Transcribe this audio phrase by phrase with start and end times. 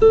[0.00, 0.06] は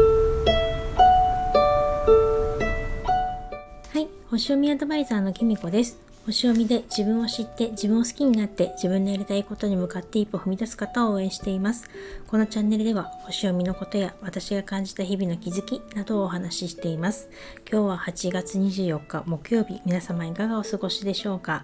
[3.96, 5.98] い星読みアドバイザーのきみこです。
[6.26, 11.90] 星読みで自分を知って自分を好きになって自分のやりたいことに向かって一歩踏み出す方を応援しています。
[12.28, 17.30] このチャンネルでは星読みのことや私が感じた日々の気づきなどをお話ししています。
[17.72, 19.80] 今日は8月24日木曜日。
[19.86, 21.64] 皆様いかがお過ごしでしょうか？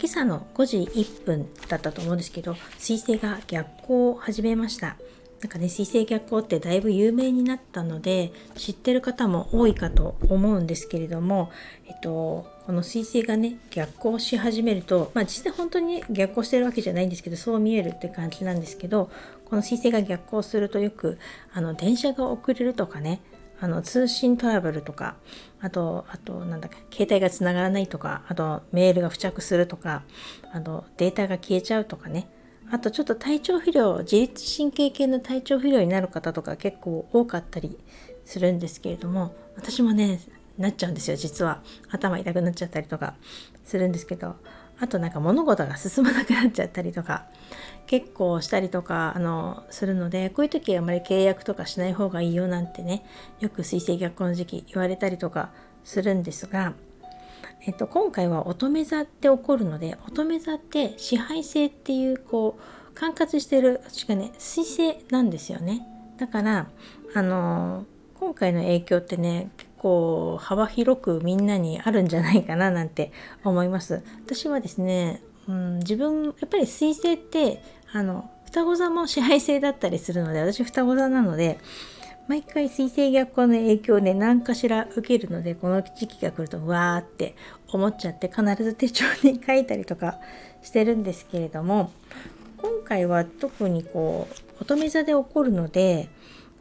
[0.00, 4.96] 今朝の5時1分だったと思うんですけど彗星が逆行を始めました。
[5.40, 11.50] なんかね水星逆行ってだいぶ有名になったので知ってる方も多いかと思うんですけれども、
[11.86, 19.10] えっと、この水星がね逆行し始めると、まあ、実際本当に逆行してるわけじゃないんですけどそう見えるって感じなんですけど
[19.44, 21.18] この水星が逆行するとよく
[21.52, 23.20] あの電車が遅れるとかね
[23.60, 25.16] あの通信トラブルとか
[25.60, 30.02] あとあとなんだっけ携帯がつながらないとかあとメールが付着するとか
[30.52, 32.28] あとデータが消えちゃうとかね
[32.70, 37.78] あとちょっと体調不良自律神経系の体調不良になる方とか結構多かったり
[38.24, 40.20] するんですけれども私もね
[40.58, 41.62] なっちゃうんですよ実は。
[41.88, 43.14] 頭痛くなっちゃったりとか
[43.64, 44.36] するんですけど
[44.80, 47.26] あとなんか物事が進まなくなっちゃったりとか
[47.86, 53.04] 結構したりとかあのするのでこういう時はあまり契約とかしない方がいいよなんてね
[53.40, 55.50] よく水星逆行の時期言われたりとか
[55.84, 56.74] するんですが
[57.62, 65.86] えっと、今回は乙女座って起こるので乙女座って支配性っていうこう管轄してる私がね水星なんですよね。
[66.18, 66.68] だから
[67.14, 73.12] あの今回の影響ってね結構幅広くみんなにあるんじゃないかななんて
[73.44, 74.02] 思います。
[74.24, 81.58] 私はですね、うん、自分やっぱり水星ってあの双子座も支配性だったりするので私双子座なので
[82.28, 87.34] 毎回水星逆行の影響で何かしら受けるのでこの時期が来るとわーって
[87.72, 90.18] 思っちゃって必ず手帳に書いたりとか
[90.62, 91.90] してるんですけれども
[92.58, 96.10] 今回は特にこう乙女座で起こるので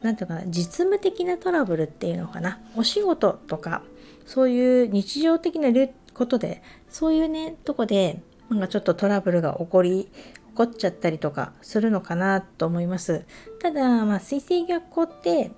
[0.02, 3.82] 何ていうかな実務的なトラブルっていうのかなお仕事とか
[4.26, 5.70] そういう日常的な
[6.14, 10.08] ことでそういうねとこでなんかちょっとトラブルが起こり
[10.58, 13.28] こっちゃったりとかするのかなと思います。
[13.62, 15.52] ただ、まあ、水星逆行って、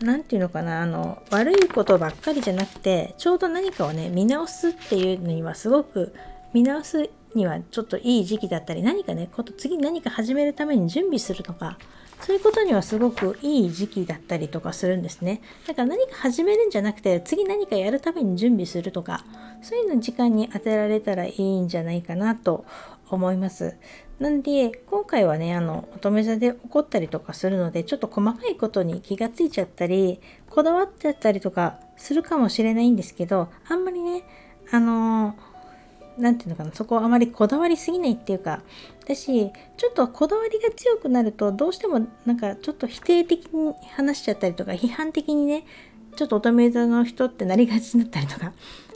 [0.00, 6.14] 何て言うのかな、あの、悪いことばっかりじゃなくて、ちょうど何かをね、見直すっていうのにはすごく、
[6.52, 11.76] 見直すにはちょっといい時期だったり、何かね、こと次何か始めるために準備するとか、
[12.20, 15.42] そういうことにはすごくいい時期だったりとかするんですね。
[15.66, 19.24] だから何か始めるんじゃなくて、次何かやるために準備するとか、
[19.62, 22.64] そういうの時間に当てられたらいいんじゃないかなと
[23.10, 23.76] 思います。
[24.18, 34.22] なんで今回はねあの乙女座で起こったりとかするのでちょっと細かいことに気がついちゃったりこだわっちゃったりとかするかもしれないんですけどあんまりね
[34.70, 35.36] あの
[36.16, 38.62] 何て言うのかなそこはあまりこだわりすぎないっていうか
[39.02, 45.64] 私ちょっとこだわりが強くなるとどうしてもなんかちょっと否定的に話しちゃったりとか批判的にね
[46.14, 48.52] ちょっと乙女座の人ってなりがちになったりとか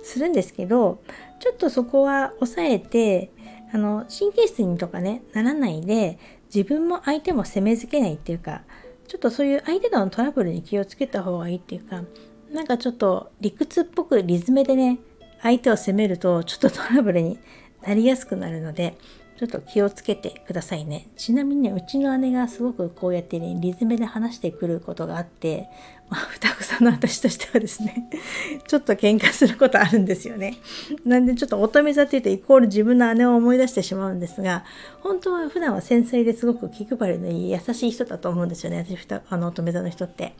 [0.09, 1.03] するんですけど
[1.39, 3.31] ちょっとそこは抑えて
[3.73, 6.19] あの神経質にとかねならないで
[6.53, 8.63] 自分も相手も責めづけないっていうか
[9.07, 12.03] ちょっとそういう相手とのトラブルに気をつけた方がいいっていうか
[12.51, 14.99] なんかちょっと理屈っぽくリズムでね
[15.43, 17.39] 相手を責めるとちょっとトラブルに
[17.83, 18.97] なりやすくなるので
[19.39, 21.07] ちょっと気をつけてくださいね。
[21.17, 25.69] ちなみにね、うちの姉がすごくこうやってね、リズムで話してくることがあって、
[26.11, 28.11] まあ、双子さんの私としてはですね、
[28.67, 30.57] ちょっと喧嘩することあるんですよね。
[31.05, 34.65] なんでちょっと乙女座っていうとイコール自分の姉を思い出してしまうんですが、
[35.03, 40.33] 本当は普段は繊細ですごく気配りのいい優しい人だと思うんですよね、私、あの乙女座の人って。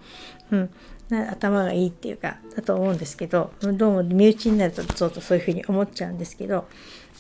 [0.51, 0.71] うん。
[1.11, 6.67] 頭がいいっていうか、だと思うんですけど、どうも身内になるとちょっとそういうふうに思っちゃうんですけど、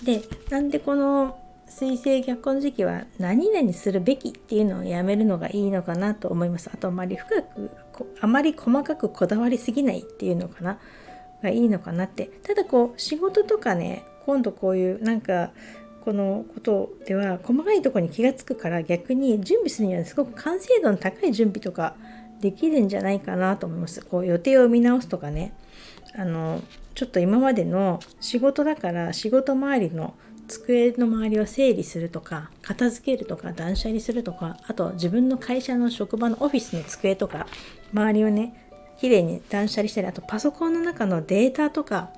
[0.03, 6.71] で、なんでこの水星逆行の時期は何々するべきっていうのをやめるのがいいのかなと思います。
[6.73, 10.79] あとあまり深くあまり細かくこだわりすぎないっていうのかな
[11.43, 15.53] がいいのかなってただこう仕事とかね今度こういうなんか
[16.05, 21.95] このことでは細かいとこに気が付くから逆に準備するにはすごく完成度の高い準備とか
[22.41, 24.05] できるんじゃないかなと思います。
[24.05, 25.53] こう予定を見直すとかね
[26.17, 26.63] あの
[26.95, 30.15] ちょっと今までの仕事だから仕事周りの
[30.49, 37.47] 机の周りを整理するとか片付けるとか断捨離するとかあと自分の会社の職場のオフィスの机とか
[37.93, 38.69] 周りをね
[38.99, 42.11] きれいに断捨離したりあとパソコンの中のデータとか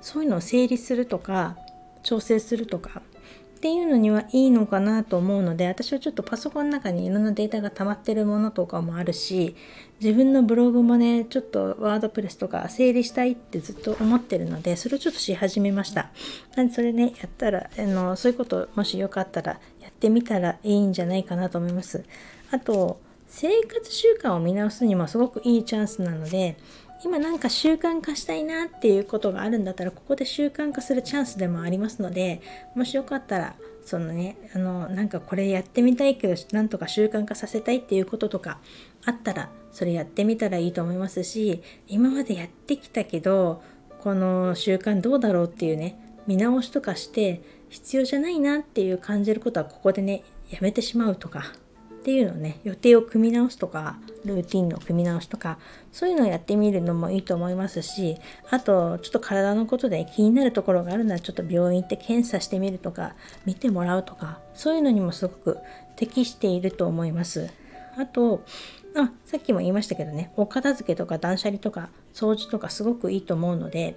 [0.00, 1.56] そういうのを整理するとか
[2.02, 3.02] 調整するとか
[3.58, 9.56] っていうのにはいいのかなと思うので私はちょっとパソコンの中にいろんなデータが溜まってるものとかもあるし
[10.00, 16.12] 自分のブログもねちょっとワードプレスとか整理したいってずっと思ってるのでそれをちょっとし始めました。
[16.54, 22.04] なんでそれねやったらあのそういうこともしよかったらやってみたらいいんじゃないかなと思います。
[22.52, 26.56] あと生活習慣を見直すにもすごくいいチャンスなので
[27.04, 32.40] 今なんか習慣化したいなっていうことがあるんだったらここで習慣化するチャンスでもありますので
[32.74, 33.54] もしよかったら
[33.84, 38.58] そのねあのなんかこれやってみたいけどなんとか習慣化させたいっていうこととか
[39.04, 43.62] あったらそれやってみたらいいと思いますし今までやってきたけど
[44.00, 51.52] この習慣どうだろうっていうね見直しとかして必要じゃないなっていう感じることはここでねやめてしまうとか。
[52.08, 55.58] っていうのね予定を組み直すとかルーティンの組み直しとか
[55.92, 58.16] そういうのをやってみるのもいいと思いますし
[58.48, 63.14] あとちょっと体のことで気になるところがあるならちょっと病院行って検査してみるとか
[63.44, 65.58] 見てもらうとかそういうのにもすごく
[65.96, 67.50] 適していると思います。
[67.98, 68.42] あと
[68.96, 73.94] あさっきも言いましたけどねお片付けとか断捨離とか掃除とかすごくいいと思うので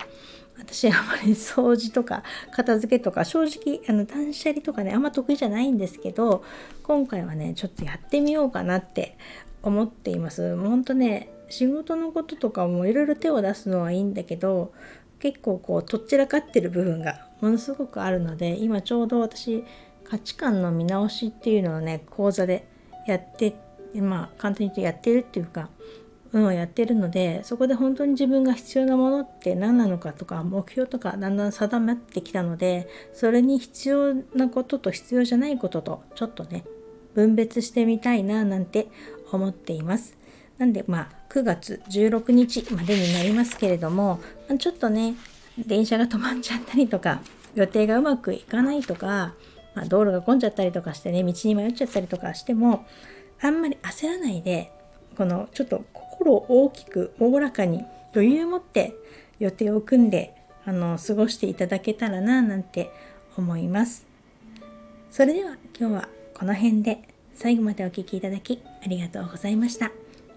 [0.62, 6.44] 私あまり掃除とか片付けとか正直あの断捨離とかねあんま得意じゃないんですけど
[6.84, 9.18] 今回はねちょっとやってみようかなって
[9.64, 10.56] 思っています。
[10.56, 14.72] ほんとね仕事のこととかもいろいろ手を出すのはいいんだけど
[15.20, 19.64] 結構こうとっちらかってる部分がものすごくあるので今ちょうど私
[20.04, 22.68] 価値観の見直しっていうのをね講座で
[23.08, 23.56] やって
[23.96, 25.70] まあ簡単に言うとやってるっていうか
[26.34, 36.64] 運をやってるのでそこで本当に自分が必要なものって何なのかとか目標とかだんだん定まってきたのでそれに必要なことと必要じゃないこととちょっとね
[37.14, 38.88] 分別してみたいななんて
[39.32, 40.18] 思っています。
[40.58, 44.20] なんでまあ9月16日までになりますけれども
[44.60, 45.16] ちょっとね
[45.58, 47.22] 電車が止まっちゃったりとか
[47.56, 49.34] 予定がうまくいかないとか、
[49.74, 52.86] まあ、道路が混んじゃったりとかしてね道に迷っちゃったりとかしても
[53.42, 54.72] あんまり焦らないで
[55.18, 55.84] このちょっと
[56.22, 57.84] 心を大きくおおらかに
[58.14, 58.94] 余裕を持って
[59.40, 60.36] 予定を組んで
[60.66, 62.92] あの過ごしていただけたらななんて
[63.36, 64.06] 思います。
[65.10, 67.02] それでは今日はこの辺で
[67.34, 69.92] 最後までお聴きいただきありがとうございました。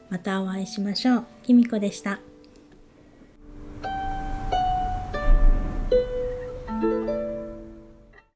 [0.09, 1.25] またお会いしましょう。
[1.43, 2.34] きみこでした。